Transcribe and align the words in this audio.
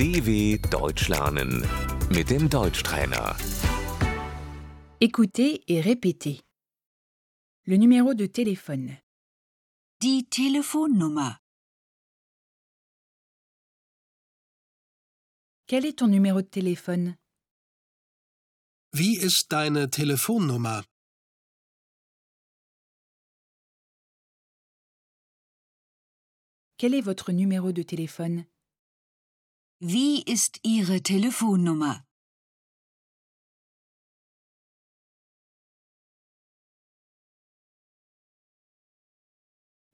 DW 0.00 0.56
Deutsch 0.70 1.10
lernen 1.10 1.60
mit 2.08 2.30
dem 2.30 2.48
Deutschtrainer. 2.48 3.36
Écoutez 4.98 5.62
et 5.68 5.82
répétez. 5.82 6.40
Le 7.66 7.76
numéro 7.76 8.14
de 8.14 8.24
téléphone. 8.24 8.96
Die 10.00 10.24
Telefonnummer. 10.24 11.36
Quel 15.66 15.84
est 15.84 15.98
ton 15.98 16.06
numéro 16.06 16.40
de 16.40 16.48
téléphone 16.48 17.18
Wie 18.94 19.18
ist 19.18 19.50
deine 19.50 19.86
Telefonnummer? 19.90 20.82
Quel 26.78 26.94
est 26.94 27.02
votre 27.02 27.32
numéro 27.32 27.72
de 27.72 27.82
téléphone 27.82 28.46
Wie 29.82 30.22
ist 30.24 30.60
Ihre 30.62 31.00
Telefonnummer? 31.00 32.04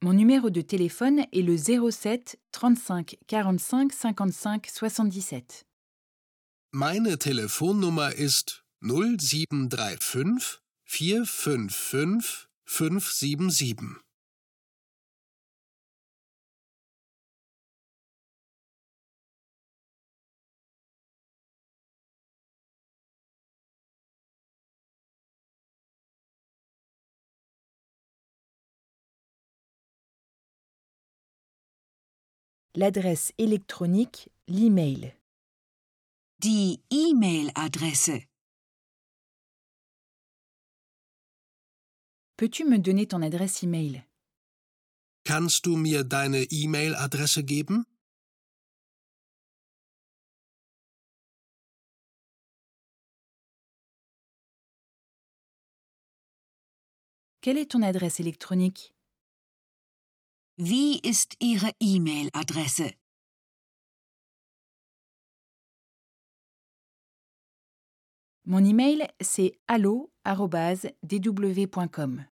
Mon 0.00 0.12
numéro 0.12 0.50
de 0.50 0.60
téléphone 0.60 1.26
est 1.32 1.42
le 1.42 1.56
07 1.56 2.38
35 2.52 3.18
45 3.26 3.92
55 3.92 4.70
77. 4.70 5.64
Meine 6.70 7.18
Telefonnummer 7.18 8.14
ist 8.14 8.64
0735 8.82 10.62
455 10.84 12.48
577. 12.66 13.96
L'adresse 32.74 33.34
électronique, 33.36 34.30
l'email. 34.48 35.12
Die 36.38 36.80
E-Mail-Adresse. 36.90 38.12
Peux-tu 42.38 42.64
me 42.64 42.78
donner 42.78 43.06
ton 43.06 43.20
adresse 43.20 43.62
email? 43.62 44.02
Kannst 45.24 45.66
du 45.66 45.76
mir 45.76 46.02
deine 46.02 46.44
E-Mail-Adresse 46.50 47.42
geben? 47.44 47.84
Quelle 57.42 57.58
est 57.58 57.72
ton 57.72 57.82
adresse 57.82 58.18
électronique? 58.18 58.94
Wie 60.58 61.00
ist 61.00 61.36
Ihre 61.40 61.72
E-Mail-Adresse? 61.80 62.92
Mon 68.44 68.64
email, 68.64 69.08
c'est 69.20 69.58
allo@dw.com. 69.66 72.26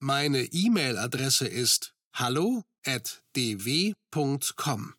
Meine 0.00 0.48
E-Mail-Adresse 0.52 1.46
ist 1.46 1.94
hallo@dw.com. 2.12 4.94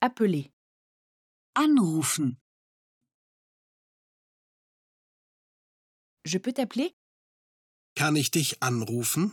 Appeler. 0.00 0.52
Anrufen. 1.54 2.38
Je 6.30 6.36
peux 6.36 6.52
t'appeler? 6.52 6.94
Kann 7.94 8.14
ich 8.14 8.30
dich 8.30 8.62
anrufen? 8.62 9.32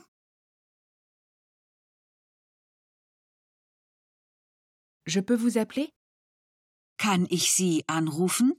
Je 5.06 5.20
peux 5.20 5.36
vous 5.36 5.58
appeler? 5.58 5.90
Kann 6.98 7.28
ich 7.30 7.52
Sie 7.52 7.84
anrufen? 7.90 8.54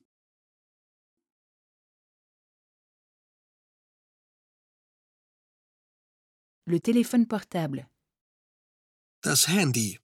Le 6.67 6.79
téléphone 6.79 7.27
portable. 7.27 7.89
Das 9.23 9.49
Handy. 9.49 9.99